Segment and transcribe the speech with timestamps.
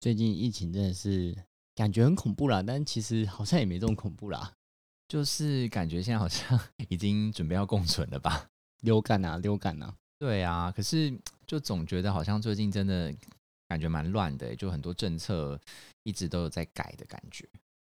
[0.00, 1.36] 最近疫情真的是
[1.74, 4.52] 感觉很恐怖啦，但其实好像也没这么恐怖啦。
[5.08, 8.48] 就是感觉现在好像 已经准备要共存了吧？
[8.82, 13.12] 流感啊，流感啊，对啊，可是就总觉得好像最近真的
[13.66, 15.60] 感觉蛮乱的，就很多政策
[16.04, 17.48] 一直都有在改的感觉。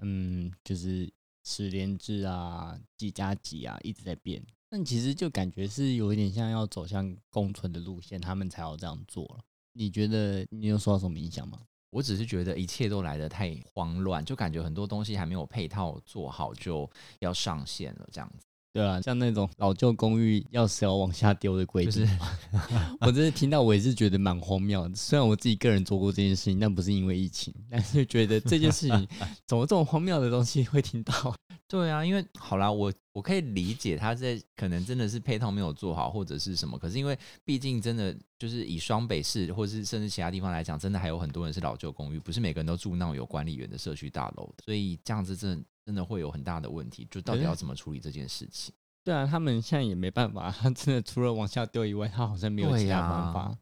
[0.01, 1.11] 嗯，就是
[1.45, 4.41] 十连制啊，几加几啊，一直在变。
[4.71, 9.41] 但其实就感觉是有一点像要走向共存的路线，他们才要这样做了。
[9.73, 11.63] 你觉得你有受到什么影响吗？
[11.91, 16.91] 我只是觉得一切都来得太慌乱，就感觉很多东西还没有配套做好就
[17.21, 18.48] 要上线了，这样子。
[18.79, 22.09] 对啊，像那种老旧公寓钥匙要往下丢的规定，
[23.03, 24.89] 我真的听到我也是觉得蛮荒谬。
[24.95, 29.09] 虽然我自己个人做过这件事情，但不是因为疫情，但是觉得这件事情
[29.49, 31.35] 怎么这种荒谬的东西会听到？
[31.67, 48.75] 对啊，因为好啦，我我可以理解他在可能真的是配套没有做好或者是什么，可是因为毕竟真的就是以双北市或是甚至其他地方来讲，真的还有很多人是老旧公寓，不是每个人都住那种有管理员的社区大楼的，所以这样子真的真的会有很大的问题，就到底要怎么处理这件事情？
[49.03, 53.59] 对啊，他们现在也没办法，他 真的除了往下丢以外，他好像没有其他方法。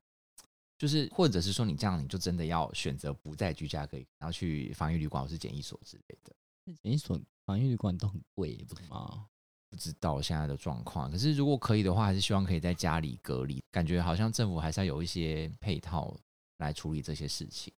[0.77, 6.35] 就是或者是说你这样，你就真的要选择不在居家可以，然后去防疫旅馆或是检疫所之类的。
[6.83, 9.29] 检疫所、防疫旅馆都很贵，不是吗？
[9.71, 13.63] 不知道现在的状况，可是如果可以的话，还是希望可以在家里隔离。
[13.71, 16.13] 感觉好像政府还是要有一些配套
[16.57, 17.73] 来处理这些事情。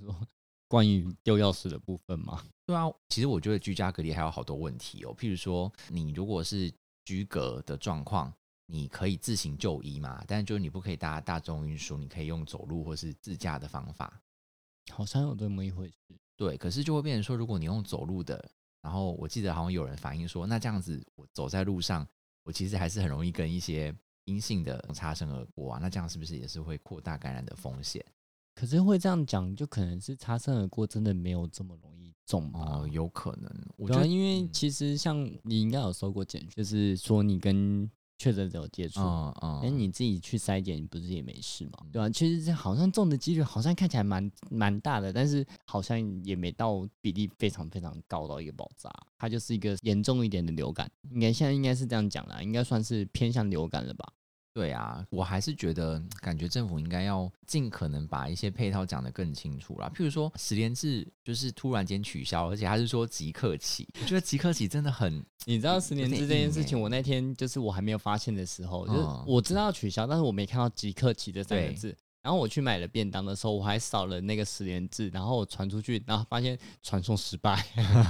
[0.00, 0.12] 说
[0.68, 2.42] 关于丢钥匙的部分吗？
[2.66, 5.14] 对啊，其实我觉得居家隔离还有好多问题哦。
[5.16, 6.72] 譬如说，你如果是
[7.04, 8.32] 居隔的状况，
[8.66, 14.20] 你可以自行就医嘛，但是就是你不可以搭大众运输，你可以用走路或是自驾的方法。
[14.90, 15.94] 好像有这么一回事。
[16.36, 18.42] 对，可是就会变成说，如果你用走路的，
[18.80, 22.06] 然后我记得好像有人反映说，那这样子我走在路上，
[22.42, 23.94] 我其实还是很容易跟一些
[24.24, 25.78] 阴性的擦身而过啊。
[25.80, 28.04] 那这样是不是也是会扩大感染的风险？
[28.54, 33.50] 可是会这样讲，就可能是擦身而过，真的没有这么容易中哦，有可能。
[33.76, 41.84] 我觉得，因为其实像你应该有收过检讯，就是说你跟确诊者有接触，嗯嗯，哎，你自己去筛检，你不是也没事嘛？
[41.92, 42.08] 对吧？
[42.08, 48.88] 其实这好像中的几率好像看起来蛮蛮大的，但是好像也没到比例非常非常高到一个爆炸。
[49.18, 54.12] 它就是一个严重一点的流感，应该现在应该是这样讲啦，应该算是偏向流感了吧？
[54.54, 59.90] 对啊，我还是觉得，感觉政府应该要尽可能把一些配套讲得更清楚啦。
[59.92, 71.96] 譬如说，十连制就是突然间取消，而且他是说即刻起，我觉得即刻起真的很， 你知道十连制这件事情，我那天就是我还没有发现的时候，就是我知道取消，但是我没看到即刻起这三个字。
[72.24, 77.62] 然后我去买了便当的时候，我还扫了那个十连制，然后我传出去，然后发现传送失败，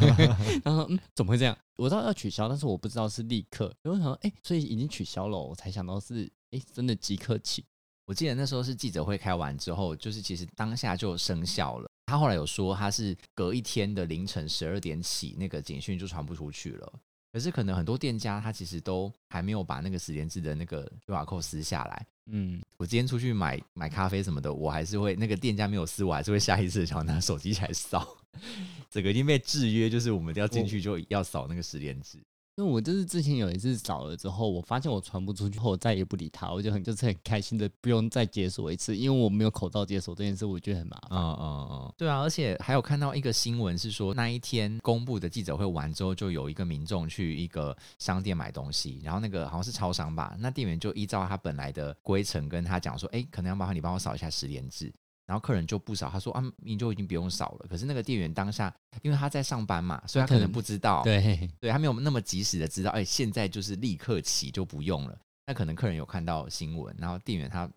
[0.65, 1.59] 然后嗯，怎么会这样？
[1.77, 3.75] 我知道要取消，但是我不知道是立刻。
[3.83, 7.65] 我想说，哎，所以已经取消了，我才想到是，哎，真的即刻起。
[8.07, 11.91] 我记得那时候是记者会开完之后，就是其实当下就生效了。
[12.07, 16.93] 他后来有说，他是隔一天的凌晨十二点起，那个简讯就传不出去了。
[17.35, 22.07] 可是可能很多店家他其实都还没有把那个十连制的那个 QR code 撕下来。
[22.27, 28.17] 嗯，我今天出去买买咖啡什么的，我还是会那个店家没有撕，我还是会下意识想拿手机起来扫。
[28.89, 32.19] 整个已经被制约，就是我们要进去就要扫那个十连制。
[32.57, 41.19] 因为我就是之前有一次扫了之后，我发现我传不出去后，我再也不理他，我就很就是很开心的，不用再解锁一次，因为我没有口罩解锁这件事，我觉得很麻烦。
[41.19, 54.95] 嗯嗯嗯，对啊，而且还有看到一个新闻是说，那一天公布的记者会完之后，就有一个民众去一个商店买东西，然后那个好像是超商吧，那店员就依照他本来的规程跟他讲说，哎，可能要麻烦你帮我扫一下十连制。
[55.27, 57.67] 然后客人就不少，他说啊，你就已经不用扫了。
[57.69, 65.19] 可是那个店员当下，因为他在上班嘛，所以他可能不知道，对，对他没有那么及时的知道，哎，现在就是立刻起就不用了。
[65.47, 67.69] 那可能客人有看到新闻，然后店员他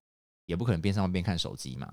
[0.45, 1.87] 也不可能边上班边看手机嘛，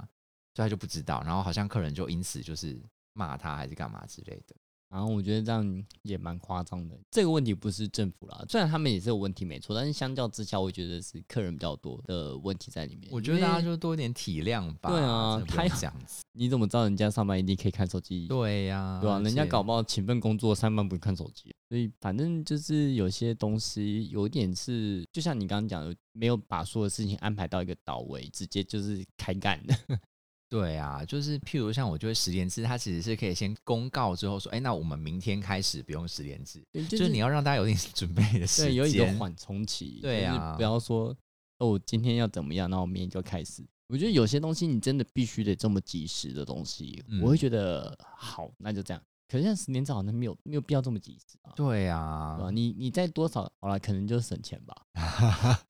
[0.54, 1.22] 所以他就不知道。
[1.24, 2.80] 然后好像客人就因此就是
[3.12, 4.56] 骂他还是干嘛之类的。
[4.94, 6.96] 然后我觉得这样也蛮夸张的。
[7.10, 13.08] 这个问题不是政府啦，虽然他们也是有问题没错，但是相较之下，我觉得是客人比较多的问题在里面。
[13.10, 14.90] 我觉得大家就多一点体谅吧。
[14.90, 18.28] 对啊，他这样子， 你怎么知道人家上班一定可以看手机？
[18.28, 21.52] 对呀，对啊，人家搞不好勤奋工作，上班不看手机。
[21.68, 29.74] 所以反正就是有些东西有点是，就像你刚刚讲的，没有把所有事情安排到一个到位，直接就是开干的。
[30.48, 39.98] 对啊，就是譬如像我觉得十连制，它其实是可以先公告之后说，哎，那我们明天开始不用十连制，就是你要让大家有点 准备的时间，有一个缓冲期。
[40.00, 41.16] 对啊，不要说
[41.58, 43.64] 哦，今天要怎么样，那我明天就开始。
[43.88, 49.02] 我觉得有些东西你真的必须得这么及时的东西，我会觉得好，那就这样。
[49.26, 51.52] 可是像十年制好像没有没有必要这么及时啊。
[51.56, 54.74] 对啊，你你再多少好了，可能就省钱吧。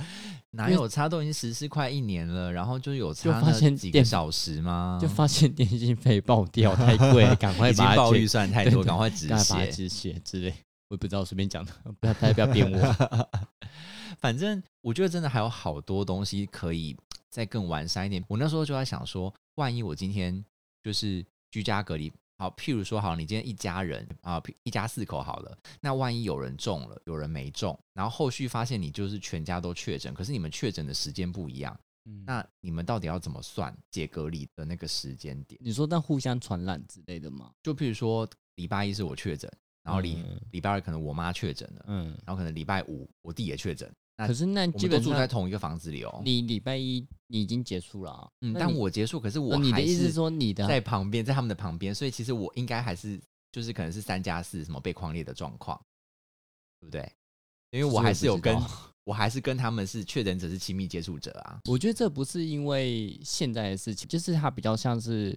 [0.55, 1.09] 哪有差？
[1.09, 4.99] 都已经实施快一年了，然后就有差发现几个小时吗？
[5.01, 10.55] 就发现电信费爆掉太贵，赶快 已经报预算太多，赶快止血止血之类。
[10.89, 13.29] 我也不知道，随便讲的，不要大家不要编我。
[14.19, 16.97] 反正我觉得真的还有好多东西可以。
[17.31, 20.45] 再更完善一点，我那时候就在想说，万一我今天
[20.85, 31.79] 就是居家隔离，好，譬如说，好，你今天一家人啊，一家四口好了，那万一有人中了，有人没中，然后后续发现你就是全家都确诊，可是你们确诊的时间不一样，
[32.27, 35.61] 那你们到底要怎么算解隔离的那个时间点？
[35.63, 37.53] 你说那互相传染之类的吗？
[37.63, 39.51] 就譬如说，礼拜一是我确诊，
[39.83, 43.91] 然后礼礼拜二可能我妈确诊了，嗯，然后可能礼拜五我弟也确诊。
[44.17, 46.23] 可是那基本住在同一个房子里哦。
[46.25, 53.21] 你礼拜一你已经结束了，嗯，但我结束，可是我你的意思是说你的在旁边，在他们的旁边，所以其实我应该还是
[53.51, 55.81] 就是可能是三加四什么被框列的状况，
[56.81, 57.13] 对不对？
[57.71, 58.57] 因为我还是有跟
[59.03, 61.59] 我还是跟他们是确诊者是亲密接触者啊。
[61.65, 65.37] 我觉得这不是因为现在的事情，就是它比较像是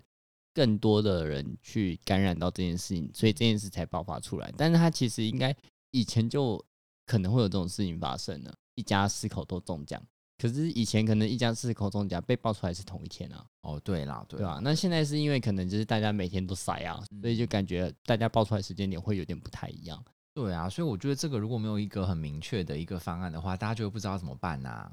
[0.53, 4.53] 更多的人去感染到这件事情，所以这件事才爆发出来。
[4.55, 5.55] 但是它其实应该
[5.89, 6.63] 以前就
[7.07, 8.53] 可能会有这种事情发生呢。
[8.77, 10.01] 一家四口都中奖，
[10.37, 13.43] 可是以前可能一家四口中奖被爆出来是同一天啊。
[13.63, 14.59] 哦，对啦，对吧？
[14.63, 20.01] 那现在是因为可能就是大家每天都塞啊，所以就感觉大家爆出来时间点会有点不太一样。
[20.33, 24.91] 对啊，所以我觉得这个如果没有一个很明确的一个方案的话，大家就不知道怎么办呐。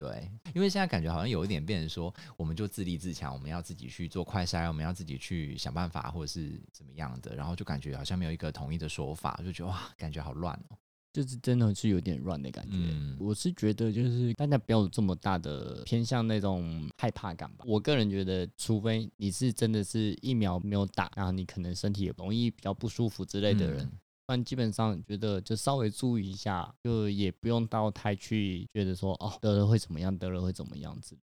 [0.00, 10.78] 对，因为现在感觉好像有一点变成说，我们就自立自强，我们要自己去做快筛，我们要自己去想办法，或者是怎么样的，然后就感觉好像没有一个统一的说法，就觉得哇，感觉好乱哦。
[11.12, 12.76] 就是真的是有点乱的感觉，
[13.18, 17.64] 我是觉得就是大家不要有这么大的偏向那种害怕感吧。
[17.66, 23.84] 我个人觉得，除非你是真的是疫苗没有打，然后你可能身体也容易比较不舒服之类的人，
[24.24, 31.16] 不然基本上觉得就稍微注意一下，就也不用到太去觉得说哦得了会怎么样，得了会怎么样子。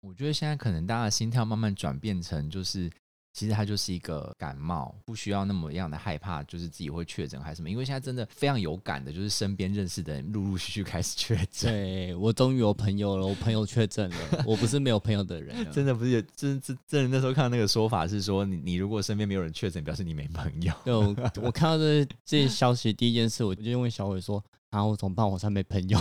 [0.00, 2.90] 我觉得现在可能大家的心跳慢慢转变成就是。
[3.32, 7.70] 其实它就是一个感冒，不需要那么样的害怕，就是自己会确诊还是什么。
[7.70, 11.72] 因为现在真的非常有感的，就是身边认识的人陆陆续续开始确诊。
[11.72, 15.66] 对我终于有朋友了，我朋友确诊了，我不是没有朋友的人。
[15.72, 20.72] 真的不是，真真真的那时候看到那个说法是说，你你如果身边没有人确诊，表示你没朋友。
[20.84, 24.44] 对，我看到这这些消息，第一件事我就问小伟说。
[24.72, 25.28] 然后怎么办？
[25.28, 25.98] 我上没朋友，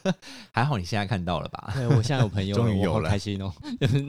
[0.50, 1.70] 还好你现在看到了吧？
[1.74, 3.52] 对我现在有朋友， 终于有了，开心哦！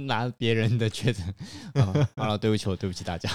[0.06, 1.36] 拿别人的确诊，
[2.15, 3.30] 好了，对不起，我对不起大家。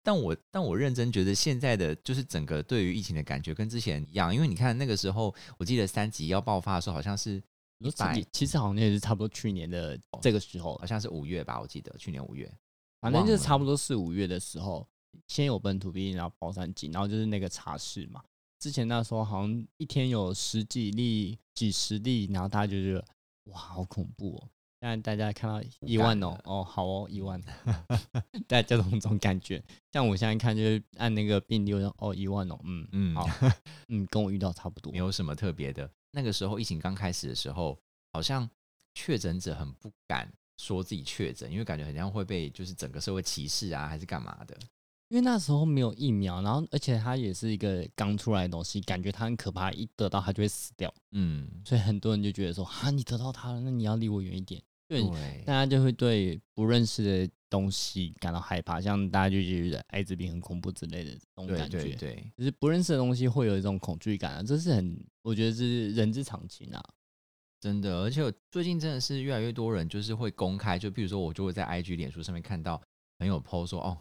[0.00, 7.42] 但我但我认真觉得现在的就是整个对于疫情的感觉跟之前一样，因为你看那个时候，我记得三级要爆发的时候，好像是
[7.78, 12.48] 一百，其实好像也是差不多去年的这个时候，好像是五月吧，我记得去年五月，
[13.00, 14.86] 反正就是差不多四五月的时候，
[15.26, 18.22] 先有本土病例，然后爆三级，然后就是那个茶室嘛。
[18.62, 23.04] 之前那时候好像一天有十几例、几十例，然后大家就觉得
[23.50, 24.48] 哇，好恐怖哦！
[24.80, 27.42] 现在大家看到一万哦，哦，好哦，一万
[28.46, 29.60] 大家这种感觉。
[29.90, 33.26] 像我现在看，就是按那个病例，哦，一万哦，嗯嗯，好，
[33.88, 35.90] 嗯，跟我遇到差不多，没有什么特别的。
[36.12, 37.76] 那个时候疫情刚开始的时候，
[38.12, 38.48] 好像
[38.94, 44.56] 确诊者很不敢说自己确诊，因为感觉好像会被就是整个社会歧视啊，还是干嘛的。
[45.12, 50.90] 因为那时候没有疫苗，然后而且它也是一个刚出来的东西，感觉它很可怕，一得到它就会死掉。
[51.10, 54.62] 嗯，所以很多人就觉得说，啊，你得到它了，那你要离我远一点。
[54.88, 55.02] 对，
[55.44, 61.82] 大家就会对不认识的东西感到害怕，像大家就觉得艾滋病很恐怖之类的这种感觉。
[61.82, 66.82] 对对，就是不认识的东西会有一种恐惧感啊，这是很，我觉得是人之常情啊。
[67.60, 72.80] 真的，而且最近真的是越来越多人就是会公开，就比如说我就会在 IG、脸书上面看到
[73.18, 73.98] 朋友 PO 说，哦。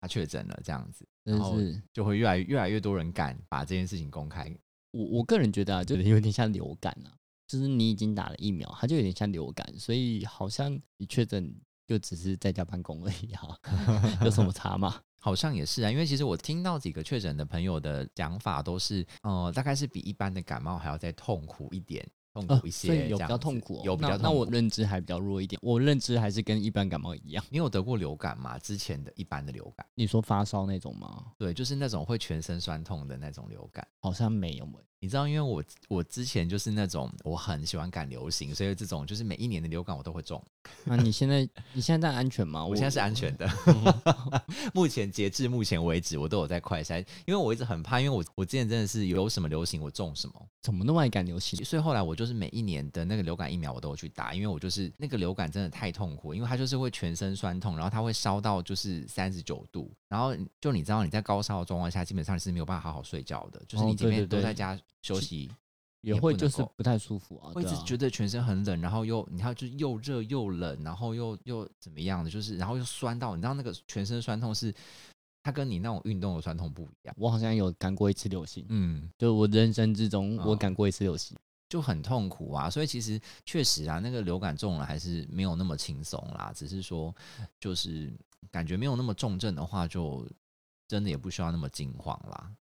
[0.00, 1.56] 他确诊了，这样子，然后
[1.92, 4.50] 就会越来越来越多人敢把这件事情公开。
[4.92, 7.12] 我我个人觉得啊，就有点像流感啊，
[7.46, 11.54] 就是你已经打了疫苗，它就有点像流感，所以好像你确诊
[11.86, 13.56] 就只是在家办公而已啊，
[14.24, 15.00] 有什么差吗？
[15.22, 24.22] 好像也是啊，因为其实我听到几个确诊的朋友的讲法都是，呃，大概是比一般的感冒还要再痛苦一点，痛苦一些，有比较痛苦，有比较痛苦。
[24.22, 27.44] 那我认知还比较弱一点，我认知还是跟一般感冒一样。
[27.50, 28.58] 你有得过流感吗？
[28.58, 29.84] 之前的一般的流感？
[29.94, 31.26] 你说发烧那种吗？
[31.38, 34.68] 对，就是那种会全身酸痛的那种流感，好像没有。
[35.02, 40.42] 你知道，因为我我之前就是那种我很喜欢赶流行，所以这种就是每一年的流感我都会中。
[40.84, 42.62] 那你现在你现在安全吗？
[42.62, 43.48] 我现在是安全的。
[44.74, 51.64] 目前截至目前为止，我都有在快筛，因为我一直很怕，因为我我之前真的是有什么流行我中什么，怎么那么爱赶流行？
[51.64, 65.50] 所以后来我就是每一年的那个流感疫苗我都有去打，因为我就是那个流感真的太痛苦，因为它就是会全身酸痛，然后它会烧到就是三十九度，然后就你知道你在高烧的状况下，基本上你是没有办法好好睡觉的，就是你这边都在家休息。
[66.02, 74.74] 也会就是不太舒服啊，会一直觉得全身很冷，然后又你看就又热又冷，然后又又怎么样的，就是然后又酸到，你知道那个全身酸痛是
[75.42, 77.14] 它跟你那种运动的酸痛不一样。
[77.18, 81.36] 我好像有赶过一次流行，嗯，就我人生之中我赶过一次流行，
[81.70, 82.68] 就很痛苦啊。
[82.68, 87.14] 所以其实确实啊，那个流感中了还是没有那么轻松啦，只是说
[87.58, 88.12] 就是
[88.50, 90.28] 感觉没有那么重症的话，就
[90.86, 92.52] 真的也不需要那么惊慌啦。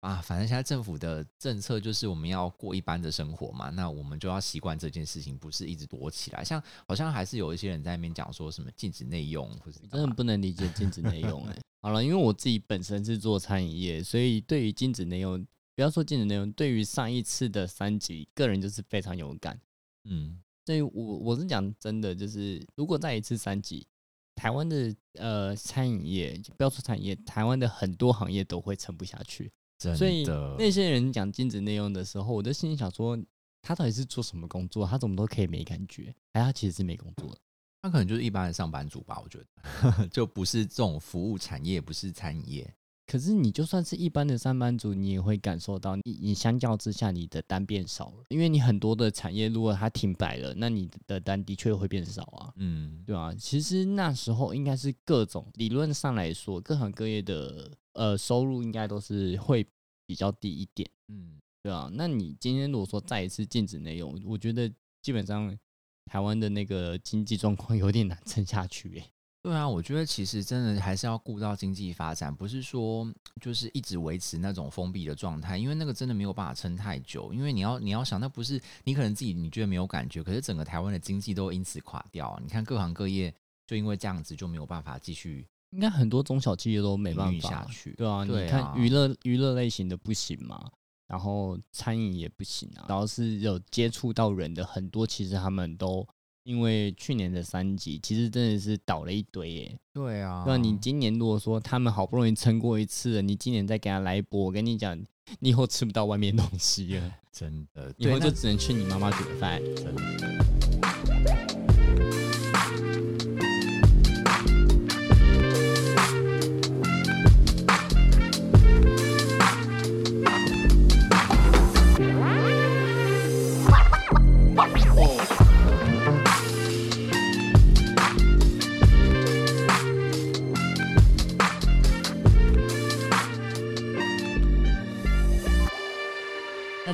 [0.00, 6.42] 啊，反正现在政府的政策就是我们要过一般的生活嘛，那我们就要习惯这件事情，不是一直躲起来。
[6.42, 11.56] 像好像还是有一些人在那边讲说什么禁止内用，或者真的不能理解禁止内用哎。
[11.82, 15.46] 好了，因为我自己本身是做餐饮业，所以对于禁止内用，
[15.80, 19.58] 不要说禁止内容，对于上一次的三级，个人就是非常有感。
[20.04, 23.86] 嗯，所以我我是讲真的，就是如果再一次三级，
[24.34, 29.50] 台湾的呃餐饮业，不要说餐饮业，台湾的很多行业都会撑不下去。
[29.78, 30.26] 所以
[30.58, 33.18] 那些人讲禁止内容的时候，我的心里想说，
[33.62, 34.86] 他到底是做什么工作？
[34.86, 36.14] 他怎么都可以没感觉？
[36.32, 37.40] 哎，他其实是没工作的，
[37.80, 39.18] 他可能就是一般的上班族吧？
[39.24, 42.74] 我觉得， 就不是这种服务产业，不是餐饮业。
[43.10, 52.52] 可是你就算是一般的上班族，你也会感受到，你你相较之下，你的单变少了，因为你很多的产业如果它停摆了，那你的单的确会变少啊。
[52.56, 53.34] 嗯，对啊。
[53.34, 57.70] 其实那时候应该是各种理论上来说，各行各业的。
[57.92, 59.66] 呃，收入应该都是会
[60.06, 61.90] 比较低一点，嗯，对啊。
[61.92, 65.58] 那你今天如果说再一次禁止内容，我觉得基本上
[66.06, 69.10] 台湾的那个经济状况有点难 撑下去，哎。
[69.42, 77.32] 对啊，我觉得其实真的还是要顾到经济发展，不是说就是一直维持那种封闭的状态，因为那个真的没有办法撑太久。
[77.32, 82.38] 因为你要你要想，那不是你可能自己你觉得没有感觉，可是整个台湾的经济都因此垮掉。
[82.42, 83.34] 你看各行各业
[83.66, 85.46] 就因为这样子就没有办法继续。
[85.70, 90.68] 应该很多中小企业都没办法下去，对啊，你看娱乐娱乐类型的不行嘛，
[91.06, 96.04] 然后餐饮也不行啊，然后是有接触到人的很多，其实他们都
[96.44, 99.78] 因为去年的三级，其实真的是倒了一堆耶。
[99.92, 104.98] 对啊，那你今年如果说他们好不容易撑过一次，你今年再给他来一波，我跟你讲，
[105.38, 109.60] 你以后吃不到外面东西了， 真的，以后就只能吃你妈妈煮的饭。
[109.76, 110.59] 真的。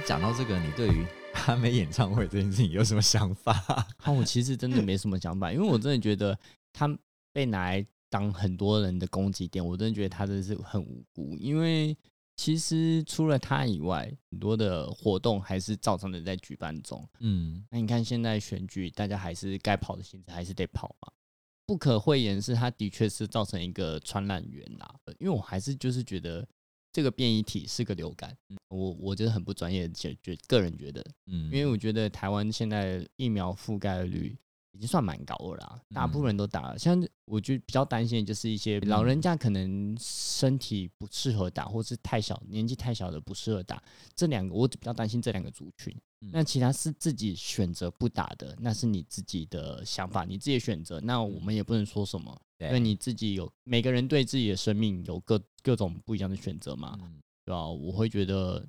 [0.07, 1.05] 讲到这个，你对于
[1.49, 3.53] 阿美演唱会这件事情有什么想法？
[3.53, 6.39] 哈， 我其实真的没什么想法，因为我真的觉得
[6.73, 6.89] 他
[7.33, 11.37] 被拿来当很多人的攻击点，我真的觉得他真的是很无辜。
[11.37, 11.97] 因为
[12.37, 17.05] 其实除了他以外，很多的活动还是照常的在举办中。
[17.19, 21.13] 嗯，那你看现在选举，大家还是该跑的行程还是得跑嘛。
[21.67, 24.95] 不可讳言是，他的确是造成一个传染源啦。
[25.19, 26.47] 因为我还是就是觉得。
[26.97, 28.35] 这个变异体是个流感，
[28.69, 34.35] 我我觉得很不专业，觉觉个人觉得，嗯，因为我觉得台湾现在疫苗覆盖率
[34.73, 36.79] 已经算蛮高了啦，大部分人都打了。
[36.79, 43.83] 像我就比较担心的就是一些老人家可能身体不适合打，或是太小年纪太小的不适合打，
[44.15, 45.95] 这两个我比较担心这两个族群。
[46.33, 52.41] 那其他是自己选择不打的，那是你自己的想法，你自己选择，那我们也不能说什么。
[52.59, 56.99] 因为你自己有每个人对自己的生命有各各种不一样的选择嘛，
[57.45, 57.69] 对吧？
[57.69, 58.67] 我会觉得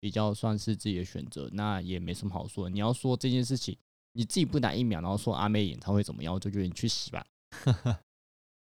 [0.00, 2.68] 比较算是自己的选择，那也没什么好说。
[2.68, 3.76] 你要说这件事情，
[4.12, 7.24] 你自己不打疫苗，然后说阿妹演唱会怎么样，我就觉得你去死吧。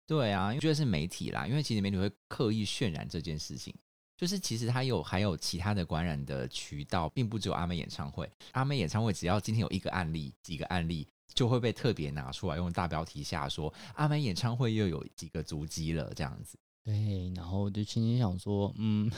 [0.09, 3.73] 对啊，因为觉得是媒体啦，因为其实媒体会刻意渲染这件事情，
[4.17, 8.29] 就是其实它有还有其他的感染的渠道，并不只有阿妹演唱会。
[8.53, 11.07] 阿妹演唱会只要今天有一个案例，几个案例。
[11.35, 19.11] 就会被特别拿出来用大标题下说阿妹演唱会又有几个足迹了这样子，对，然后就心里想说，嗯，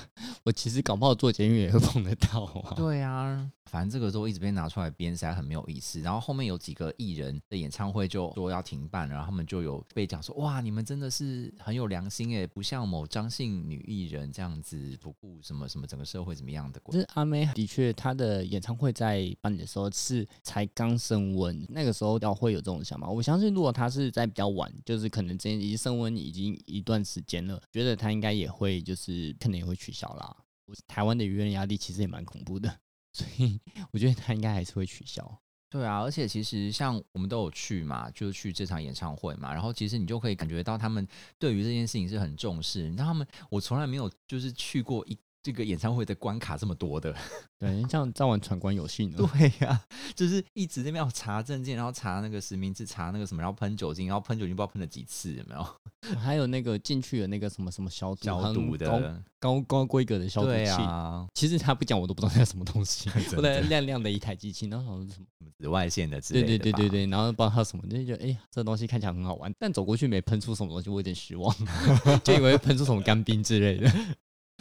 [0.44, 2.74] 我其实搞不好做监狱也会 碰得到啊。
[2.74, 6.00] 对啊，反正这个都一直被拿出来编，实在很没有意思。
[6.00, 16.80] 然后后面有几个艺人的演唱会就说要停办，然后他们就有被讲说，哇，你们真的是很有良心诶，不像某张姓女艺人这样子不顾什么什么整个社会怎么样的。
[16.86, 23.08] 就是阿妹的确，她的演唱会在办的时候是才刚升温，那个时候要会有这种想法。
[23.08, 27.60] 我相信如果她是在比较晚，就是可能这已经升温已经一段时间了。
[27.70, 30.36] 觉得她应该也会，就是可能也会取消啦。
[30.86, 32.80] 台湾的舆论压力其实也蛮恐怖的，
[33.12, 33.60] 所以
[33.92, 35.40] 我觉得他应该还是会取消。
[35.68, 41.06] 对啊，而且其实像我们都有去嘛，就是去这场演唱会嘛，然后其实你就可以感觉到他们
[41.38, 42.90] 对于这件事情是很重视。
[42.90, 45.16] 那他们，我从来没有就是去过一。
[45.42, 47.14] 这个演唱会的关卡这么多的，
[47.58, 49.16] 对，像在玩闯关游戏呢。
[49.16, 49.80] 对呀，
[50.14, 55.66] 就是一直那边要查证件，然后查那个实名制，查那个什么，然后喷酒精，然后喷酒精不知道喷了几次，有没有？
[56.18, 61.26] 还有那个进去的那个什么什么消毒消毒的高高规格的消毒器啊。
[61.34, 66.46] 其实他不讲我都不知道那什么东西，不能亮亮的一台机器，然后什么什么紫外线的之类的。
[66.46, 71.54] 对对对对对，然后不知道它什么，就觉得哎，这东西看起来很好玩，但走过去没喷出什么东西，我有点失望，
[72.24, 73.90] 就以为喷出什么干冰之类的。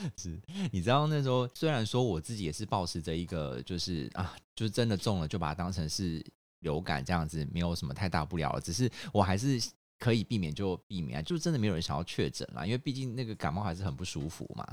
[0.17, 0.39] 是，
[0.71, 6.25] 你知道那时候虽然说我自己也是保持着一个，就是啊，就是真的中了就把它当成是
[6.59, 8.59] 流感这样子，没有什么太大不了。
[8.59, 9.61] 只是我还是
[9.97, 14.65] 可以避免就避免，就真的没有人想要确诊啦，因为毕竟那个感冒还是很不舒服嘛。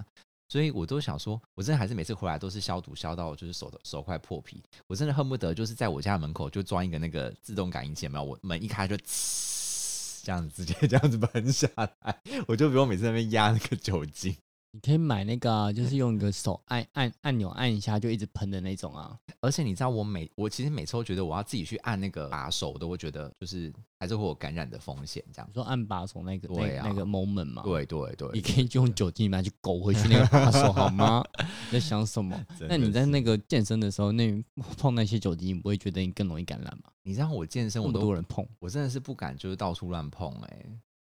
[0.49, 14.37] 所以我都想说，我真的还是每次回来都是消毒消到就是手手快破皮，我真的恨不得就是在我家门口就装一个那个自动感应器，没有我门一开就呲这样子直接这样子喷下来，我就不用每次那边压那个酒精。
[14.77, 19.19] 你可以买那个，就是用一个手按按按钮按一下就一直喷的那种啊。
[19.41, 25.25] 而且你知道，我每我其实每次都觉得我要自己去按那个把手，我都会觉得就是还是会有感染的风险。
[25.33, 31.25] 这样说按把手那个那那个 moment 嘛，对对对，你可以就用酒精来去勾回去那个把手好吗？
[31.73, 32.39] 在想什么？
[32.69, 34.45] 那你在那个健身的时候，那
[34.77, 36.91] 碰那些酒精，你不会觉得你更容易感染吗？
[37.03, 40.67] 你知道我健身，我都多人碰，我真的是不敢，就是到处乱碰哎。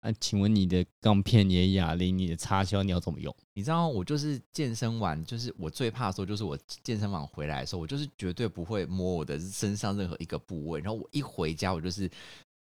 [0.07, 3.35] 那请问你的钢片、你的哑铃、你的插销，你要怎么用？
[3.55, 10.79] 你知道我就是健身完，就是我最怕的时候，就是我健身房回来的时候，我就是绝对不会摸我的身上任何一个部位。
[10.79, 12.09] 然后我一回家，我就是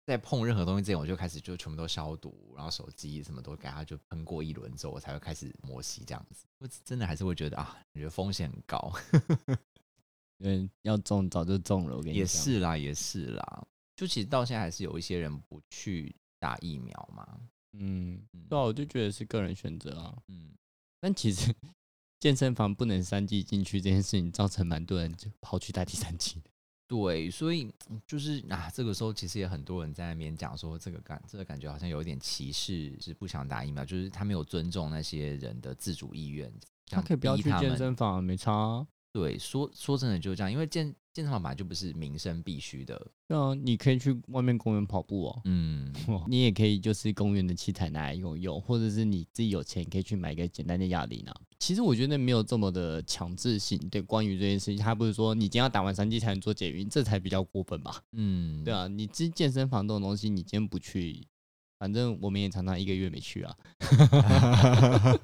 [0.06, 6.46] 在碰任何东西之前，我就开始就全部都消毒，然后手机什么都给它就喷过一轮之后，我才会开始摸洗这样子。
[6.60, 8.94] 我真的还是会觉得啊，我觉得风险很高。
[10.40, 13.68] 因为要中早就中了，我跟你也是啦，也是啦。
[13.94, 16.16] 就其实到现在还是有一些人不去。
[16.40, 17.40] 打疫苗嘛，
[17.74, 20.52] 嗯，对啊，我就觉得是个人选择啊，嗯，
[21.00, 21.54] 但其实
[22.20, 26.50] 健身房不能三季进去这件事情，造成蛮多人就跑去打第三季的。
[26.88, 27.74] 对，所以
[28.06, 36.54] 就是啊，这个时候其实也很多人在那边讲说，这个感这个感觉好像有点歧视，是不想打疫苗，就是他没有尊重那些人的自主意愿，
[36.88, 38.86] 他可以不要去健身房，没差。
[39.16, 43.02] 对，说说真的就是这样，因为健健身房本来就不是民生必须的。
[43.26, 45.42] 对啊，你可以去外面公园跑步哦。
[45.46, 45.90] 嗯，
[46.28, 51.34] 你也可以就是公园的器材拿来用用，或者是你自己有钱可以去买一个简单的哑铃啊。
[51.60, 53.80] 其实我觉得没有这么的强制性。
[53.90, 58.02] 对，关于这件事情，他不是说你今天要打完三剂才能做捷运，这才比较过分吧？
[58.12, 61.26] 嗯，对啊，你这健身房这种东西，你今天不去，
[61.80, 63.56] 反正我们也常常一个月没去啊。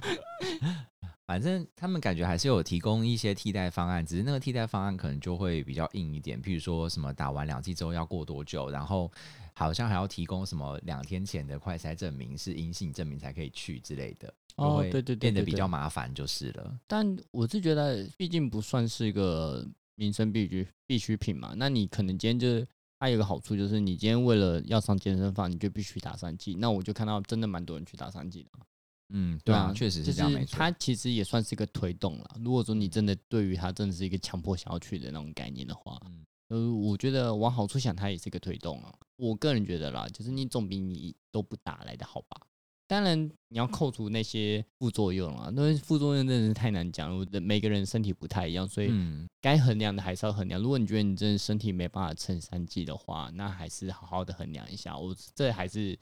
[1.32, 6.42] 反正他们感觉还是有提供一些替代方案，只是那个替代方案可能就会比较硬一点。
[6.42, 9.10] 譬如说什么打完两剂之后要过多久，然后
[9.54, 16.78] 好像还要提供什么两天前的快筛证明是阴性证明才可以去之类的，哦，对对，变得比较麻烦就是了。
[16.86, 19.66] 但我是觉得，毕竟不算是一个
[19.96, 21.54] 民生必需必需品嘛。
[21.56, 22.68] 那你可能今天就是
[23.00, 26.56] 它有个好处，就是你今天为了要上健身房，你就必须打三剂。
[26.56, 28.50] 那我就看到真的蛮多人去打三剂的。
[29.14, 30.32] 嗯，对啊，确实是这样。
[30.32, 32.36] 没错，它其实也算是一个推动了。
[32.44, 38.94] 如果说你真的对于它真的是一个强迫想要去的那种概念的话，嗯，呃，我觉得往好处想，它也是一个推动啊。
[39.18, 42.42] 我个人觉得啦，就是你总比你都不打来的好吧。
[42.88, 47.26] 当然你要扣除那些副作用啊，那副作用真的是太难讲了。
[47.40, 48.92] 每个人身体不太一样，所以
[49.40, 50.62] 该衡量的还是要衡量。
[50.62, 54.98] 如果你觉得你真的身体没办法撑三季的话，那还是好好的衡量一下。
[54.98, 56.00] 我这还是。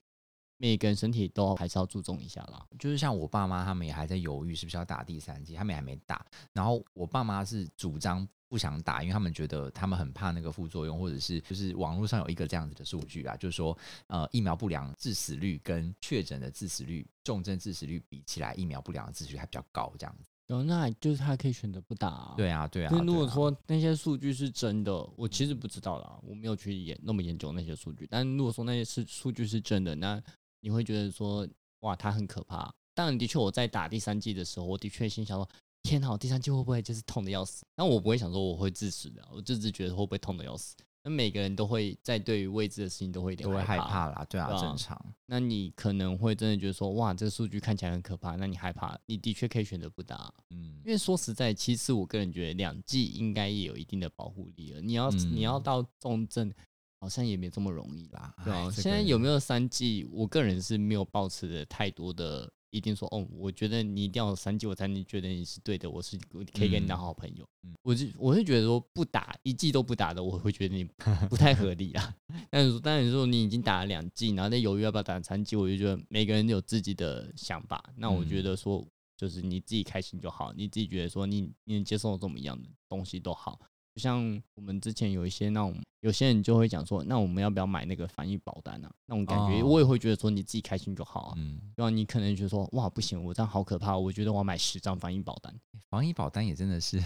[0.60, 2.64] 每个人身体都还是要注重一下啦。
[2.78, 6.24] 就是像我爸妈他们也还在犹豫是不是要打第三剂，他们还没打。
[6.54, 13.76] 然后我爸妈是主张不想打，因为他们觉得他们很怕那个副作用，或者是就是网络上有一个这样子的数据啊，就是说
[14.08, 20.30] 呃疫苗不良致死率跟确诊的致死率、重症致死率比起来，疫苗不良的致死率还比较高这样子。
[20.48, 22.34] 哦，那就是他可以选择不打。
[22.36, 22.90] 对啊，对啊。
[22.92, 28.08] 那如果说那些数据是真的，我其实不知道啦，我没有去研那么研究那些数据。
[28.10, 30.20] 但如果说那些是数据是真的，那
[30.62, 31.48] 你会觉得说，
[31.82, 32.74] 哇，它很可怕。
[32.94, 35.48] 当然的确我在打第三季的时候，我的确心想说，
[35.84, 37.66] 天哪，第三季会不会就是痛的要死？
[37.76, 40.76] 那我不会想说我会致死的，我就是觉得会不会痛的要死。
[41.02, 45.02] 那每个人都会在对于未知的事情都会有点害怕啦，对啊，正常。
[45.28, 54.82] 那你可能会真的觉得说，哇，这个数据看起来很可怕，那你害怕，你的确可以选择不打，嗯，因为说实在，其实我个人觉得两季应该也有一定的保护力了。
[54.82, 56.54] 你要你要到重症。
[57.00, 58.70] 好像也没这么容易啦，对啊。
[58.72, 60.06] 现在有没有三季？
[60.12, 66.18] 我个人是没有抱持的太多的，一定说哦，我觉得你一定要有三季，我才能觉得你是对的，我是
[66.54, 67.48] 可以跟你当好朋友。
[67.84, 70.84] 我就我是觉得说不打一季都不打的，我会觉得你
[71.30, 72.14] 不太合理啊。
[72.50, 77.84] 但是但是说你已经打了两季，然后在犹豫要不要打三季，我就觉得每个人有自己的想法。
[77.96, 78.86] 那我觉得说
[79.16, 83.58] 就是你自己开心就好，你自己觉得说你你能接受怎么样的东西都好。
[83.96, 88.90] 像我们之前有一些那种，有些人就会讲说，那我们要不要买那个防疫保单呢？
[89.06, 91.34] 那种感觉，我也会觉得说，你自己开心就好啊。
[91.38, 91.90] 嗯，对吧？
[91.90, 95.54] 你可能觉得说，哇，不行，我这样好可怕，我觉得我要买十张防疫保单。
[95.90, 97.04] 防疫保单也真的是，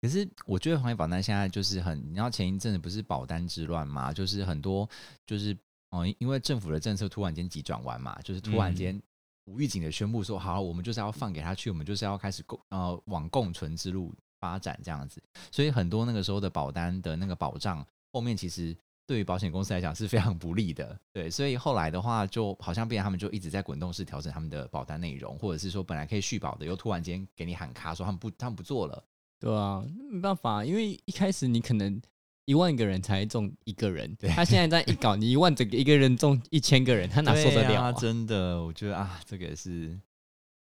[0.00, 4.12] 可是我觉得防疫保单现在就是很，你知道前一阵子不是保单之乱嘛？
[4.12, 4.88] 就是很多
[5.26, 5.56] 就是
[5.90, 9.00] 哦，因为政府的政策突然间急转弯嘛，就是突然间
[9.46, 14.14] 无预警的宣布说，好，我们就是要放给他去，我们就是要开始共呃往共存之路。
[14.40, 20.98] 发展这样子，所以很多那个时候的保单的那个保障，后面其实对于保险公司来讲是非常不利的。
[21.12, 29.02] 对，所以后来的话，就好像变他们就一直在滚动式调整他们的保单内容，或者是说本来可以续保的，又突然间给你喊卡，说他们不，他们不做了。
[29.38, 32.00] 对啊，没办法，因为一开始你可能
[32.46, 37.92] 一万个人才中一个人，他现在在一搞，你一万整个一个人中一千个人，他哪受得了啊？
[37.92, 39.98] 真的，我觉得啊，这个是。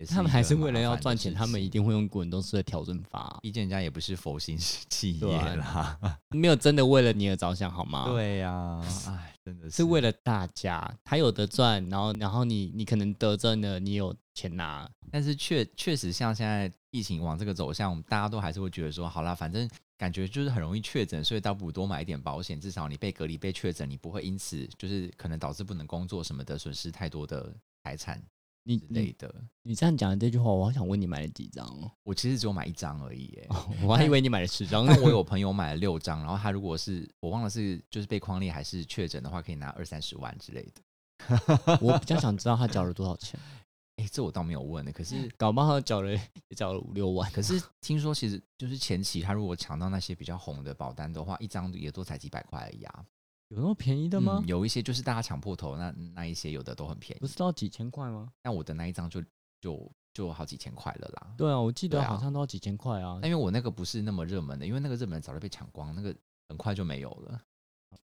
[0.05, 3.39] 他们还是为了要赚钱，他们一定会用滚动式的调整法。
[3.41, 5.99] 毕竟人家也不是佛心企业啦，
[6.37, 8.05] 没有真的为了你而着想，好吗？
[8.07, 14.87] 对呀，哎，真的是为了大家，他有的赚，然后然后你你可能得证了，你有钱拿。
[15.11, 27.51] 但是确确实像现在疫情往这个走向，大家都还是会觉得说，好啦，反正感觉就是很容易确诊，所以倒不如多买一点保险，至少你被隔离被确诊，你不会因此就是可能导致不能工作什么的，损失太多的
[27.83, 28.23] 财产。
[28.69, 31.89] 你累的，你这样讲的这句话，我好想问你买了几张哦？
[32.03, 34.85] 我其实只有买一张而已，哎，我还以为你买了十张。
[34.85, 41.79] 那我有朋友买了六张，然后他如果是我忘了是就是被框裂还是确诊的话，可以拿二三十万之类的。
[41.81, 43.39] 我比较想知道他缴了多少钱。
[43.97, 46.21] 哎，这我倒没有问的，可是搞不好缴了也
[46.57, 47.31] 缴了五六万。
[47.31, 53.05] 可是 听说其实就是前期他如果抢到那些比较红的保单的话，一张也都才几百块而已啊。
[53.49, 54.43] 有那么便宜的吗？
[54.47, 58.29] 有一些就是大家抢破头，那那一些有的都很便宜，不是都要几千块吗？
[58.43, 59.23] 那我的那一张就
[59.61, 61.35] 就就好几千块了啦。
[61.39, 63.21] 对啊，我记得好像都要几千块啊。
[63.23, 66.15] 因为我那个不是那么热门的，因为那个热门早就被抢光，那个
[66.49, 67.41] 很快就没有了。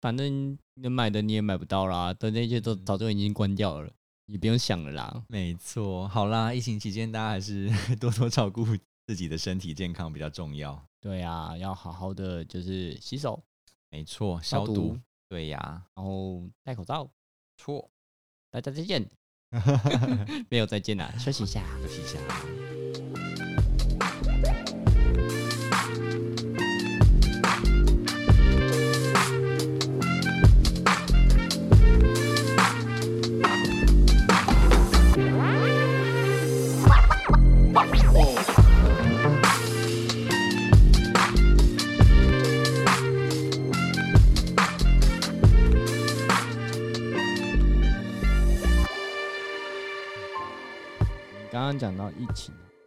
[0.01, 3.89] 反正能买的你也买不到啦，的那些都早就已经关掉了，
[4.25, 5.23] 你不用想了啦。
[5.29, 7.69] 没错，好啦，疫情期间大家还是
[8.01, 8.65] 多多照顾
[9.05, 10.83] 自己的身体健康比较重要。
[10.99, 13.41] 对啊，要好好的就是洗手，
[13.91, 14.97] 没错，消毒。
[15.31, 17.09] 对呀，然后戴口罩，
[17.55, 17.89] 错，
[18.49, 19.09] 大家再见，
[20.51, 22.19] 没有再见了，休息一下，休息一下。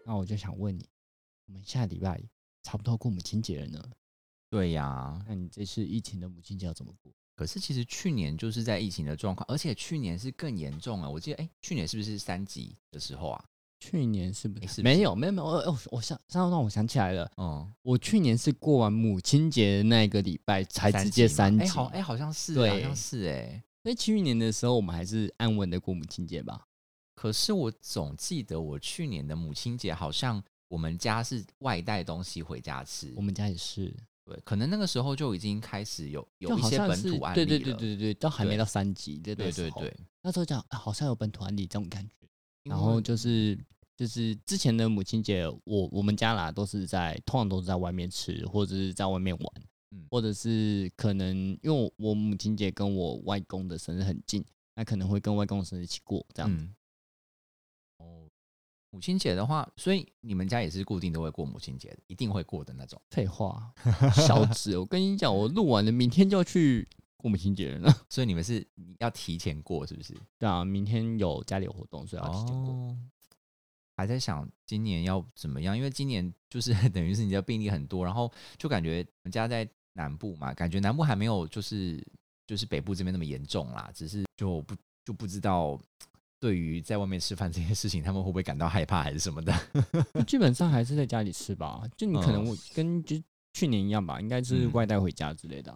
[0.07, 0.89] 那我就想问你，
[1.47, 2.21] 我们下礼拜
[2.63, 3.83] 差不多过母亲节了呢。
[4.51, 7.13] 对呀，那你这次疫情的母亲节要怎么过？
[7.35, 11.11] 可是其实去年就是在疫情的状况，而且去年是更严重啊！
[11.11, 13.45] 我记得，哎，去年是不是三级的时候啊？
[13.81, 15.15] 去年是不是没有？
[15.15, 17.29] 没有没有，哦我想，让让我想起来了。
[17.37, 21.65] 嗯，我去年是过完母亲节的那个礼拜才直接三级。
[21.65, 26.67] 哎，好，哎，好像是，好像是，哎，所以去年的时候我们还是安稳的过母亲节吧。
[27.15, 33.13] 可是我总记得我去年的母亲节，好像我们家是外带东西回家吃。
[33.17, 37.47] 我们家也是，对，可能那个时候就已经开始有有一些本土案例了。
[37.47, 42.15] 对对对对对，都还没到三级对对对对，那时候讲好像有本土案例这种感觉。
[42.65, 43.57] 然后就是
[43.97, 49.49] 就是之前的母亲节，我我们家啦都是在通常都是在外面吃，或者是在外面玩，
[50.11, 56.67] 或者是可能因为我母亲节跟我外公的生日很近，那可能会跟外公生日一起过这样子。
[58.95, 63.01] 母亲节的话，所以你们家也是固定都会过母亲节，一定会过的那种。
[63.11, 63.69] 废话，
[64.15, 67.93] 小子，我跟你讲，我录完了，明天就要去过母亲节了。
[68.09, 68.65] 所以你们是
[69.01, 70.15] 要提前过，是不是？
[70.39, 72.97] 对啊，明天有家里有活动，所以要提前过。
[73.97, 82.01] 还在想今年要怎么样，因为今年就是 等于是你的病例很多，然后就感觉我们家在南部嘛，感觉南部还没有就是
[82.47, 85.77] 就是北部这边那么严重啦，只是就不就不知道
[86.45, 89.55] 对于在外面吃饭这件事情，他们会不会感到害怕还是什么的？
[90.29, 93.17] 基本上还是在家里吃吧，就你可能跟就
[93.55, 95.75] 去年一样吧，应该是外带回家之类的。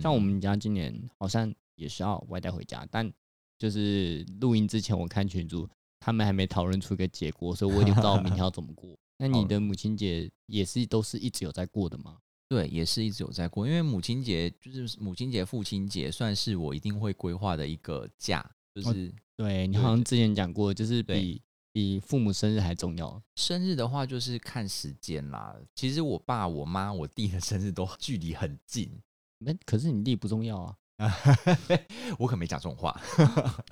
[0.00, 3.12] 像我们家今年好像也是要外带回家，但
[3.58, 5.68] 就是录音之前我看群主。
[6.00, 8.94] 他们还没讨论出一个结果，所以我也不知道明天要 怎么过。
[9.16, 12.18] 那你的母亲节也是都是一直有在过的吗？
[12.46, 13.66] 对，也是一直有在过。
[13.66, 18.44] 因为母亲节就是母亲节、父亲节，算是我一定会规划的一个假。
[18.74, 21.40] 就是对你好像之前讲过，就是比
[21.72, 23.22] 比父母生日还重要。
[23.36, 25.54] 生日的话就是看时间啦。
[25.74, 29.00] 其实我爸、我妈、我弟的生日都 距离很近。
[29.38, 30.76] 那可是你弟不重要啊。
[32.18, 33.00] 我可没讲这种话。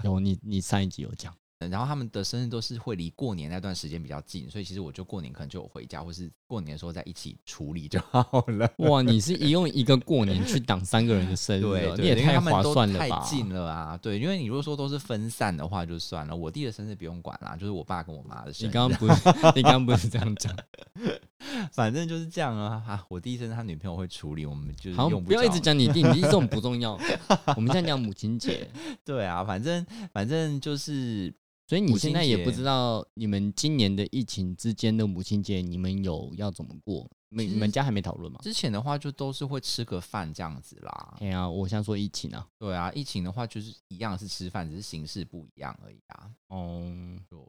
[0.02, 1.34] 有你，你上一集有讲。
[1.70, 8.70] 然后他们的生日都是会离过年那段时间比较近，所以其实我就过年可能就有回家，或是过年的时候在一起处理就好了。
[8.78, 13.18] 哇，你是一 用一个过年去挡三个人的生日，你也太划算了吧？
[13.20, 13.98] 太近了啊！
[14.00, 18.68] 对，因为你如果说都是分散的话就算了，我弟的生日不用管啦，就是我爸跟我妈的生日。
[18.68, 19.14] 你刚刚不是
[19.54, 20.56] 你刚刚不是这样讲？
[21.72, 22.82] 反正就是这样啊！
[22.86, 26.98] 啊，我弟生日他女朋友会处理，我们就是用不要一直讲你弟，你弟这种不重要。
[27.56, 28.68] 我们现在讲母亲节，
[29.04, 31.34] 对啊，反正反正就是。
[31.72, 37.08] 所以你现在也不知道你们今年的疫情之间的母亲节，你们有要怎么过？
[37.30, 38.38] 你你们家还没讨论吗？
[38.42, 41.16] 之前的话就都是会吃个饭这样子啦。
[41.20, 46.30] 哎呀，我想说疫情啊，对啊，疫情的话就是一样是吃饭，只是形式不一样而已啊。
[46.48, 46.92] 哦，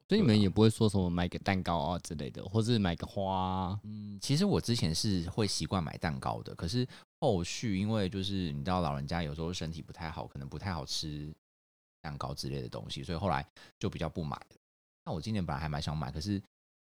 [0.08, 3.78] 所以你们也不会说什么买个蛋糕啊之类的，或是买个花。
[3.84, 6.88] 嗯，其实我之前是会习惯买蛋糕的，可是
[7.20, 11.30] 后续因为就是你知道老人家有时候身体不太好，可能不太好吃。
[12.04, 13.44] 蛋糕之类的东西，所以后来
[13.80, 14.58] 就比较不买了。
[15.06, 16.42] 那我今年本来还蛮想买，可是，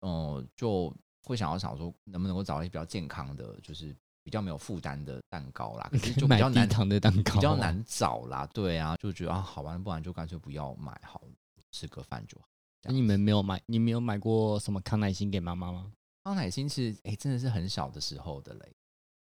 [0.01, 0.93] 嗯，就
[1.25, 5.89] 会想要想说，能不能够找一些比较健康的，就是比较没有负担的蛋糕啦。
[5.93, 8.47] 可是就比较难糖的蛋糕，比较难找啦。
[8.55, 11.29] 对啊，就觉得啊，好吧，不然就干脆不要买好了，
[11.71, 12.47] 吃个饭就好。
[12.91, 15.93] 你们没有买，你没有买过什么康乃馨给妈妈吗？
[16.25, 18.73] 康乃馨是，哎，真的是很小的时候的嘞。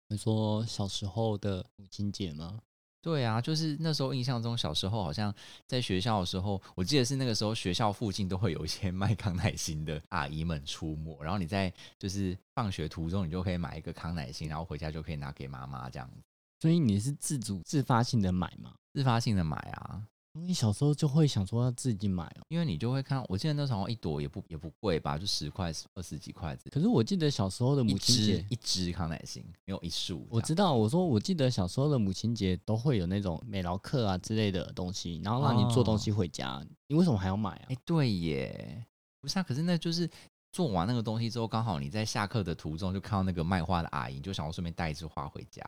[0.07, 2.59] 你说小时候的母亲节吗？
[3.01, 5.33] 对啊，就是那时候印象中，小时候好像
[5.65, 16.17] 在学校的时候，我记得是那个时候学校附近都会有一些 卖康乃馨的阿姨们出没，然后你在就是放学途中，你就可以买一个康乃馨，然后回家就可以拿给妈妈这样子。
[16.59, 18.73] 所以你是自主自发性的买吗？
[18.93, 20.03] 自发性的买啊。
[20.45, 26.58] 你小时候就会想说要自己买哦，因为你就会看，我记得那时候一朵也不也不贵吧，就十块二十几块。
[26.71, 30.28] 可是我记得小时候的母亲节，一支康乃馨没有一束。
[30.30, 37.65] 我知道，我说我记得小时候的母亲节都会有那种美劳课啊之类的东西，然后让你做东西回家，你为什么还要买啊？
[37.69, 38.86] 哎，对耶，
[39.21, 40.10] 不是啊，可是那就是。
[40.51, 45.63] 做完那个东西之后，刚好你在下课的途中就看到那个卖花的阿姨，就想要顺便带一枝花回家。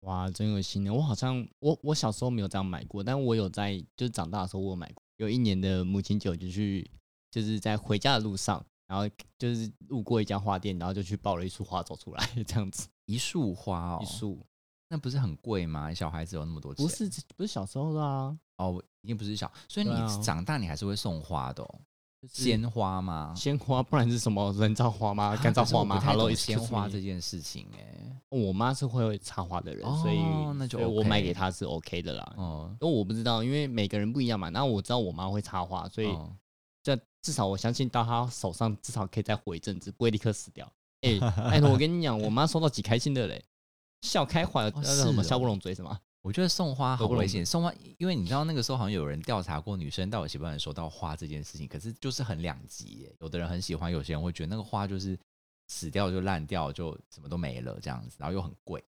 [0.00, 0.90] 哇，真有心呢！
[0.90, 5.02] 我好像我我小时候没有这样买过，但我有在就是长大的时候我有买过。
[5.16, 6.90] 有一年的母亲节就去，
[7.30, 12.88] 就是在回家的路上，然后就是路过一家花店，然后就去抱了一束花走出来， 这样子。
[13.06, 14.44] 一束花哦，一束，
[14.88, 15.94] 那不是很贵吗？
[15.94, 16.84] 小孩子有那么多钱？
[16.84, 18.36] 不是，不是小时候的啊。
[18.56, 21.62] 哦，已经不是小，所以你长大你还是会送花的。
[22.28, 23.34] 鲜花吗？
[23.36, 25.36] 鲜花，不然是什么人造花吗？
[25.36, 30.18] 干燥花吗？Hello，鲜花这件事情，哎，我妈是会插花的人，所以
[30.56, 32.34] 那就我买给她是 OK 的啦。
[32.36, 34.48] 哦，因为我不知道，因为每个人不一样嘛。
[34.48, 36.08] 那我知道我妈会插花，所以
[36.82, 40.70] 这至少我相信到她手上至少可以再活一阵子，不会立刻死掉。
[41.02, 41.18] 哎，
[41.50, 43.44] 哎，我跟你讲，我妈收到几开心的嘞，
[44.00, 45.98] 笑开怀，那什么笑不拢嘴什么。
[46.24, 55.18] 我觉得送花好危险，送花，因为你知道那个时候好像有人调查过女生到底喜不喜欢收到花这件事情，可是就是很两极，有的人很喜欢，有些人会觉得那个花就是
[55.68, 58.82] 死掉就烂掉，就什么都没了这样子，然后又很贵，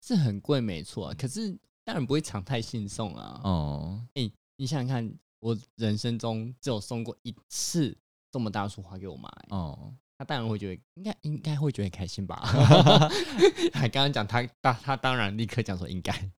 [0.00, 1.50] 是很贵没错，可是
[1.84, 3.40] 当然不会常态性送啊。
[3.42, 7.98] 哦，哎，你想想看，我人生中只有送过一次
[8.30, 12.40] 这么大束花给我妈，哦，她当然会觉得应该应该会觉得开心吧？
[13.74, 16.30] 还刚刚讲她她她当然立刻讲说应该。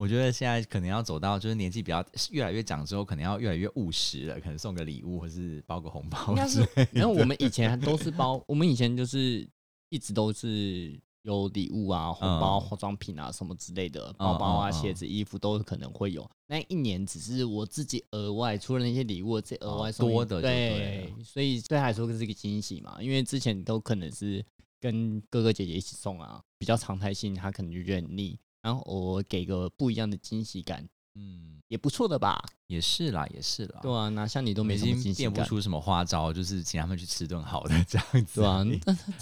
[0.00, 6.34] 我觉得现在可能要走到，就是年纪比较越来越长之后，可能要越来越务实了，可能送个礼物或是包个红包。
[6.48, 9.46] 是，然后我们以前都是包，我们以前就是
[9.90, 16.26] 一直都是有礼物啊、红包、化妆品啊什么之类的，包包啊、鞋子、衣服都可能会有。
[16.46, 22.96] 那一年只是我自己额外除了那些礼物，这额外送多的，对，所以对他来说是一个惊喜嘛。
[23.02, 24.42] 因为之前都可能是
[24.80, 28.38] 跟哥哥姐姐一起送啊，比较常态性，他可能就觉得很腻。
[28.62, 32.42] 然后我给个不一样的惊喜感，嗯，也不错的吧？
[32.66, 33.80] 也是啦，也是啦。
[33.82, 38.40] 对啊，那像你都没已经变不出什么花招，就是请他们去吃顿好的这样子。
[38.40, 38.64] 对啊，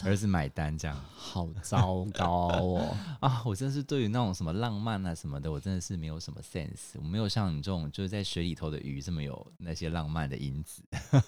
[0.05, 2.97] 儿子买单这样，好糟糕哦！
[3.21, 6.97] 啊，我真的是对于那种什么浪漫啊什么的，我真的是没有什么 sense。
[6.97, 10.83] 我没有像你这种就是在水里头的鱼这么有那些浪漫的因子。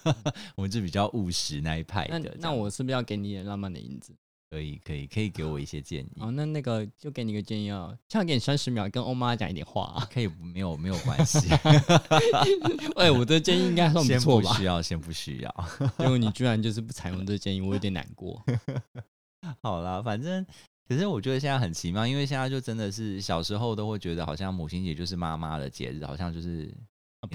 [0.55, 2.35] 我们就比较务实那一派的。
[2.39, 4.13] 那我是不是要给你点浪漫的因子？
[4.51, 6.11] 可以，可以，可以给我一些建议。
[6.19, 10.05] 哦，那那个就给你个建议啊，现在给你三十秒，跟欧妈讲一点话。
[10.13, 11.47] 可以，没有没有关系。
[12.97, 14.53] 哎，我的建议应该算不错吧？
[14.57, 15.65] 需要，先不需要。
[15.99, 18.43] 因为你居然就是不采用这建议，我有点难过。
[19.63, 20.45] 好啦，反正，
[20.85, 26.69] 可是我觉得现在很奇妙，因为现在就真的是小时候都会觉得，好像母亲节就是妈妈的节日，好像就是。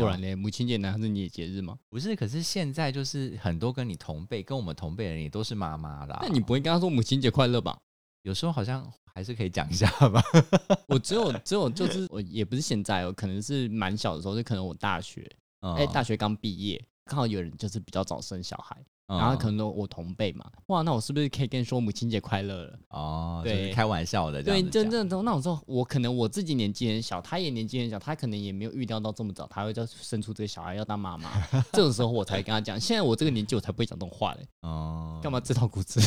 [0.05, 0.35] 不然呢？
[0.37, 1.79] 母亲节难道是你的节日吗？
[1.89, 6.19] 不是，可是现在就是很多跟你同辈、跟我们同辈的人也都是妈妈啦。
[6.23, 7.79] 那你不会跟他说母亲节快乐吧？
[8.23, 10.23] 有时候好像还是可以讲一下吧。
[10.89, 15.25] 我只有只有就是我也不是现在哦，可能是蛮小的时候，就可能我大学，
[15.61, 18.77] 哎，大学刚毕业，刚好有人就是比较早生小孩。
[19.07, 22.79] 然后可能我同辈嘛，哇，那我是不是可以跟你说母亲节快乐了？
[22.89, 31.31] 哦，对，开玩笑的，对，真正的那种时候，我可能我自己年纪很小，他也年纪很小，他可能也没有预料到这么早，他会就生出这个小孩要当妈妈。
[31.73, 34.47] 这种时候我才跟他讲，现在我这个年纪我才不会讲这种话嘞。
[34.63, 36.01] 哦，干嘛自讨苦吃？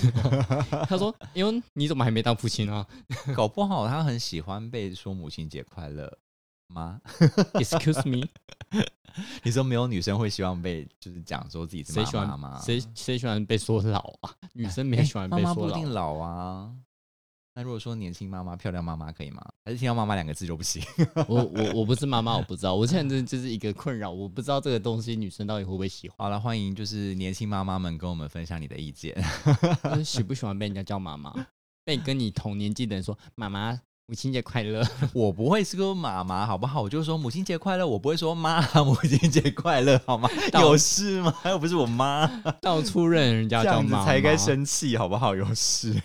[0.90, 2.86] 他说，因为你怎么还没当父亲啊？
[3.34, 6.18] 搞不好他很喜欢被说母亲节快乐
[6.70, 7.02] 吗
[7.54, 8.28] ？Excuse me。
[9.44, 12.62] 你说没有女生会希望被就是讲说自己是妈妈吗？
[12.64, 14.32] 谁谁喜欢被说老啊？
[14.54, 15.56] 女生没喜欢被说老。
[15.56, 16.72] 不一定老啊。
[17.56, 19.44] 那如果说年轻妈妈、漂亮妈妈可以吗？
[19.66, 20.82] 还是听到“妈妈”两个字就不行？
[21.28, 22.76] 我我我不是妈妈，我不知道。
[22.76, 26.16] 我现在这就是一个困扰，我不知道这个东西女生到底会不会喜欢。
[26.20, 29.14] 好了，欢迎就是年轻妈妈们跟我们分享你的意见，
[30.06, 31.34] 喜不喜欢被人家叫妈妈？
[31.84, 33.82] 被跟你同年纪的人说妈妈。
[34.10, 34.84] 母亲节快乐！
[35.14, 36.82] 我不会说妈妈，好不好？
[36.82, 40.28] 我就说母亲节快乐，我不会说妈 母亲节快乐，好吗？
[40.54, 41.32] 有事吗？
[41.46, 42.26] 又不是我妈，
[42.60, 45.36] 到处认人家叫妈才该生气，好不好？
[45.36, 45.96] 有事。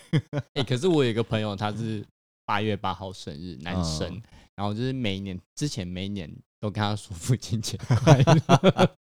[0.53, 2.05] 哎，可是我有一个朋友，他是
[2.45, 4.21] 八月八号生日，男生，
[4.55, 8.97] 然后就是每一年之前每一年都跟他说父亲节快乐，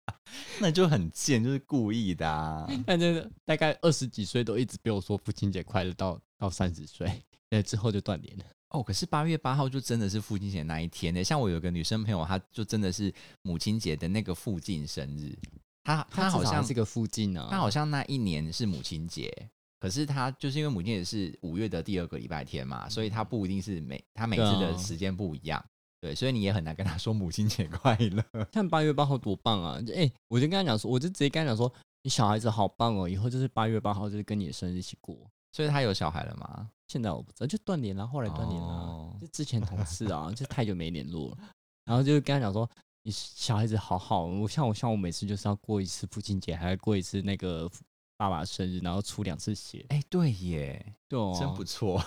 [0.59, 2.29] 那就很贱，就是故意的。
[2.29, 7.11] 啊但是大概二十几岁都一直被我说父亲节快乐，到到三十岁，
[7.49, 8.43] 那之后就断联了。
[8.71, 11.23] 哦，可是八月八号就真的是父亲节那一天呢。
[11.23, 15.37] 像我有个女生朋友，她就真的是母亲节的那个附近生日。
[15.83, 19.31] 她她好像这个附近呢，她好像那一年是母亲节，
[19.79, 25.63] 可是她就是因为母亲节是五月的第二个礼拜天嘛，所以她不一定是每她每次的时间不一样。
[25.99, 28.45] 对，所以你也很难跟她说母亲节快乐。
[28.51, 29.79] 看八月八号多棒啊！
[29.95, 31.71] 哎，我就跟她讲说，我就直接跟她讲说，
[32.03, 35.29] 你小孩子好棒哦，以后就是八月八号就是跟你的生日一起过。
[35.51, 36.69] 所以他有小孩了吗？
[36.87, 39.15] 现在我不知道，就断联了，后来断联了。
[39.19, 41.37] 就之前同事啊，就太久没联络了，
[41.85, 42.69] 然后就跟他讲说，
[43.03, 47.69] 你小孩子好好，我像我像我每次就是要过一次父亲节，还要过一次那个
[48.17, 49.85] 爸爸生日，然后出两次血。
[49.89, 52.03] 哎，对耶，对，真不错。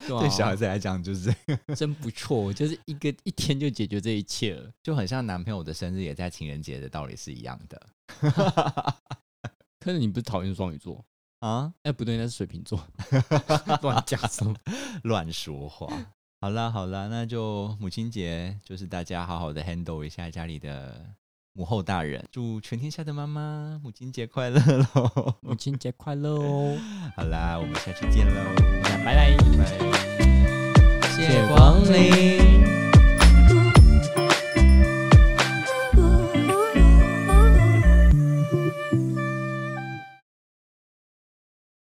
[0.00, 1.34] 对小孩子来讲就是
[1.76, 7.86] 真不错，就是一个一天就解决这一切了，就很像男朋友的生日也在情人节的道理是一样的。
[9.78, 11.04] 可是你不是讨厌双鱼座？
[11.44, 12.80] 啊，哎，不对，那是水瓶座，
[13.82, 14.54] 乱讲什么？
[15.04, 15.86] 乱说话。
[16.40, 21.04] 好啦，好啦，那就母亲节，就是大家好好的 handle 一下家里的
[21.52, 22.26] 母后大人。
[22.32, 24.58] 祝全天下的妈妈母亲节快乐
[24.94, 25.34] 喽！
[25.42, 26.78] 母亲节快乐哦！
[27.14, 28.40] 好啦，我们下期见喽，
[28.82, 32.83] 拜拜，拜，谢谢光临。